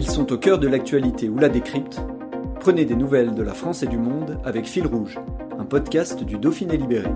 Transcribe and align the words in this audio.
Ils 0.00 0.08
sont 0.08 0.32
au 0.32 0.38
cœur 0.38 0.60
de 0.60 0.68
l'actualité 0.68 1.28
ou 1.28 1.40
la 1.40 1.48
décrypte. 1.48 2.00
Prenez 2.60 2.84
des 2.84 2.94
nouvelles 2.94 3.34
de 3.34 3.42
la 3.42 3.52
France 3.52 3.82
et 3.82 3.88
du 3.88 3.98
monde 3.98 4.40
avec 4.44 4.64
Fil 4.64 4.86
Rouge, 4.86 5.18
un 5.58 5.64
podcast 5.64 6.22
du 6.22 6.38
Dauphiné 6.38 6.76
Libéré. 6.76 7.10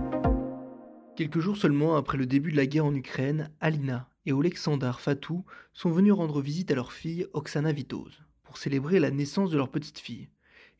Quelques 1.15 1.39
jours 1.39 1.57
seulement 1.57 1.95
après 1.95 2.19
le 2.19 2.27
début 2.27 2.51
de 2.51 2.57
la 2.57 2.67
guerre 2.67 2.87
en 2.87 2.95
Ukraine, 2.97 3.51
Alina 3.61 4.09
et 4.27 4.33
Oleksandar 4.33 5.01
Fatou 5.01 5.45
sont 5.73 5.91
venus 5.91 6.13
rendre 6.13 6.41
visite 6.41 6.73
à 6.73 6.75
leur 6.75 6.91
fille 6.91 7.29
Oksana 7.35 7.71
Vitoz 7.71 8.21
pour 8.43 8.59
célébrer 8.59 8.99
la 8.99 9.13
naissance 9.13 9.53
de 9.53 9.59
leur 9.59 9.69
petite 9.69 10.01
fille. 10.01 10.29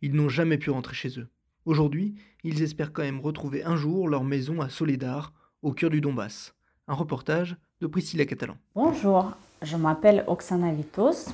Ils 0.01 0.17
n'ont 0.17 0.29
jamais 0.29 0.59
pu 0.59 0.71
rentrer 0.71 0.97
chez 0.97 1.21
eux. 1.21 1.29
Aujourd'hui, 1.67 2.17
ils 2.43 2.65
espèrent 2.65 2.93
quand 2.93 3.03
même 3.03 3.21
retrouver 3.21 3.63
un 3.63 3.77
jour 3.77 4.09
leur 4.09 4.25
maison 4.25 4.61
à 4.61 4.71
Soledar, 4.71 5.33
au 5.63 5.71
cœur 5.71 5.91
du 5.91 6.01
Donbass. 6.01 6.53
Un 6.89 6.95
reportage 6.95 7.57
de 7.81 7.87
Priscilla 7.87 8.25
Catalan. 8.25 8.57
Bonjour, 8.75 9.31
je 9.63 9.77
m'appelle 9.77 10.25
Oksana 10.27 10.73
Vitoz. 10.73 11.33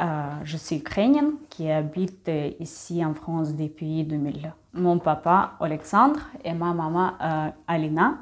Euh, 0.00 0.30
je 0.42 0.56
suis 0.56 0.76
ukrainienne 0.76 1.34
qui 1.48 1.70
habite 1.70 2.30
ici 2.58 3.04
en 3.04 3.14
France 3.14 3.54
depuis 3.54 4.02
2000. 4.04 4.52
Mon 4.72 4.98
papa 4.98 5.52
Alexandre 5.60 6.20
et 6.44 6.52
ma 6.52 6.72
maman 6.72 7.12
euh, 7.22 7.50
Alina, 7.68 8.14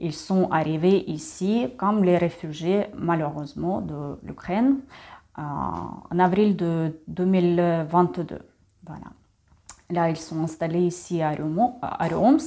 ils 0.00 0.12
sont 0.12 0.50
arrivés 0.50 1.08
ici 1.08 1.68
comme 1.76 2.02
les 2.02 2.18
réfugiés 2.18 2.86
malheureusement 2.96 3.80
de 3.80 4.18
l'Ukraine 4.24 4.80
euh, 5.38 5.42
en 5.42 6.18
avril 6.18 6.56
de 6.56 7.00
2022. 7.06 8.40
Voilà. 8.84 9.06
Là, 9.90 10.10
ils 10.10 10.16
sont 10.16 10.42
installés 10.42 10.82
ici 10.82 11.22
à, 11.22 11.32
Roms, 11.32 12.40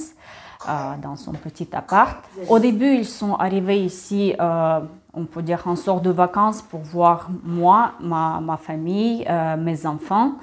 dans 1.02 1.16
son 1.16 1.32
petit 1.32 1.68
appart. 1.72 2.16
Au 2.48 2.58
début, 2.58 2.94
ils 2.94 3.06
sont 3.06 3.34
arrivés 3.34 3.82
ici 3.82 4.34
on 5.14 5.24
peut 5.24 5.42
dire, 5.42 5.66
en 5.66 5.76
sort 5.76 6.00
de 6.00 6.10
vacances 6.10 6.62
pour 6.62 6.80
voir 6.80 7.30
moi, 7.42 7.92
ma, 8.00 8.58
famille, 8.62 9.24
euh, 9.28 9.56
mes 9.56 9.86
enfants. 9.86 10.34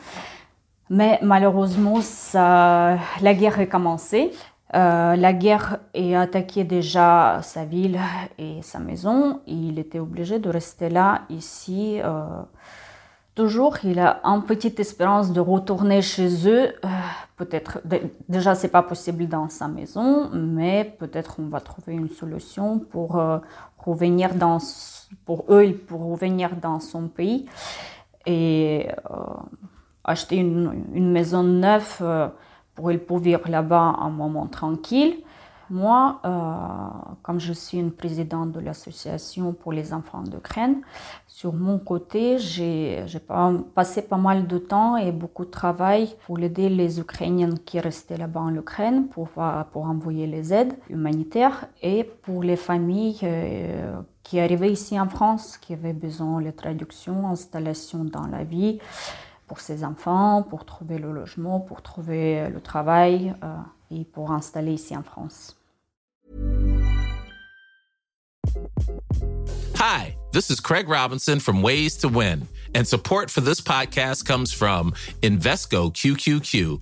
Mais 0.89 1.19
malheureusement, 1.21 1.99
la 2.33 3.33
guerre 3.33 3.59
est 3.59 3.67
commencée. 3.67 4.31
Euh, 4.75 5.15
la 5.15 5.31
guerre 5.31 5.79
a 5.95 6.21
attaqué 6.21 6.65
déjà 6.65 7.39
sa 7.41 7.63
ville 7.63 7.99
et 8.37 8.61
sa 8.61 8.79
maison. 8.79 9.41
Il 9.47 9.79
était 9.79 9.99
obligé 9.99 10.39
de 10.39 10.49
rester 10.49 10.89
là, 10.89 11.21
ici. 11.29 11.99
Euh, 12.03 12.25
toujours, 13.37 13.77
il 13.83 13.99
a 13.99 14.19
une 14.23 14.43
petite 14.43 14.79
espérance 14.79 15.31
de 15.31 15.39
retourner 15.39 16.01
chez 16.01 16.49
eux. 16.49 16.73
peut-être, 17.37 17.79
déjà, 18.27 18.55
c'est 18.55 18.73
pas 18.79 18.81
possible 18.81 19.27
dans 19.27 19.47
sa 19.47 19.67
maison, 19.67 20.29
mais 20.33 20.95
peut-être 20.99 21.37
on 21.39 21.47
va 21.47 21.59
trouver 21.61 21.93
une 21.93 22.09
solution 22.09 22.79
pour 22.79 23.21
revenir 23.77 24.33
dans, 24.33 24.57
pour 25.25 25.45
eux, 25.49 25.71
pour 25.87 26.01
revenir 26.11 26.55
dans 26.55 26.79
son 26.79 27.07
pays 27.07 27.45
et 28.25 28.87
euh, 29.09 29.15
acheter 30.03 30.37
une, 30.37 30.83
une, 30.93 31.11
maison 31.11 31.43
neuve 31.43 31.97
euh, 32.01 32.27
pour 32.75 32.91
ils 32.91 32.99
pouvoir 32.99 33.21
vivre 33.23 33.49
là-bas 33.49 33.95
un 33.99 34.09
moment 34.09 34.47
tranquille. 34.47 35.15
Moi, 35.69 36.21
euh, 36.23 36.31
comme 37.23 37.39
je 37.39 37.51
suis 37.51 37.77
une 37.77 37.91
présidente 37.91 38.53
de 38.53 38.61
l'association 38.61 39.51
pour 39.51 39.73
les 39.73 39.93
enfants 39.93 40.21
d'Ukraine, 40.21 40.81
sur 41.27 41.53
mon 41.53 41.77
côté, 41.77 42.37
j'ai 42.39 43.03
passé 43.75 44.01
pas 44.01 44.17
mal 44.17 44.47
de 44.47 44.57
temps 44.59 44.95
et 44.95 45.11
beaucoup 45.11 45.43
de 45.43 45.51
travail 45.51 46.15
pour 46.25 46.39
aider 46.39 46.69
les 46.69 46.99
Ukrainiens 46.99 47.55
qui 47.65 47.81
restaient 47.81 48.17
là-bas 48.17 48.39
en 48.39 48.55
Ukraine 48.55 49.07
pour, 49.09 49.27
envoyer 49.75 50.25
les 50.25 50.53
aides 50.53 50.73
humanitaires 50.89 51.65
et 51.81 52.03
pour 52.03 52.43
les 52.43 52.55
familles 52.55 53.19
euh, 53.23 53.99
qui 54.23 54.39
arrivaient 54.39 54.71
ici 54.71 54.99
en 54.99 55.09
France, 55.09 55.57
qui 55.57 55.73
avaient 55.73 55.93
besoin 55.93 56.41
de 56.41 56.51
traduction, 56.51 57.27
installation 57.27 58.05
dans 58.05 58.27
la 58.27 58.43
vie 58.43 58.79
pour 59.47 59.59
ses 59.59 59.83
enfants, 59.83 60.43
pour 60.43 60.65
trouver 60.65 60.97
le 60.97 61.11
logement, 61.11 61.59
pour 61.59 61.81
trouver 61.81 62.49
le 62.49 62.59
travail 62.59 63.33
euh, 63.43 63.47
et 63.91 64.05
pour 64.05 64.31
installer 64.31 64.73
ici 64.73 64.95
en 64.95 65.03
France. 65.03 65.55
Hi, 69.75 70.15
this 70.31 70.49
is 70.49 70.59
Craig 70.59 70.89
Robinson 70.89 71.39
from 71.39 71.61
Ways 71.61 71.97
to 71.97 72.07
Win, 72.07 72.47
and 72.73 72.87
support 72.87 73.29
for 73.29 73.41
this 73.41 73.61
podcast 73.61 74.25
comes 74.25 74.51
from 74.51 74.93
Invesco 75.21 75.93
QQQ, 75.93 76.81